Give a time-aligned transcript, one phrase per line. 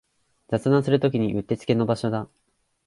[0.47, 2.27] 雑談するときにうってつけの場所だ